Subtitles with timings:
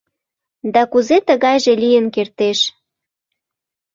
[0.73, 2.59] Да кузе тыгайже лийын кертеш?